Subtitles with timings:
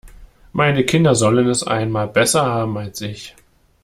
[0.51, 3.35] Meine Kinder sollen es einmal besser haben als ich.